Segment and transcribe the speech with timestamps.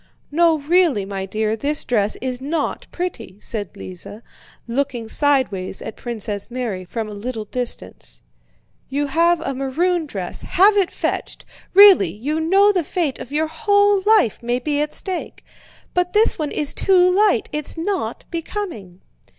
[0.31, 4.07] "No really, my dear, this dress is not pretty," said Lise,
[4.67, 8.23] looking sideways at Princess Mary from a little distance.
[8.89, 11.45] "You have a maroon dress, have it fetched.
[11.75, 12.09] Really!
[12.09, 15.45] You know the fate of your whole life may be at stake.
[15.93, 19.01] But this one is too light, it's not becoming!"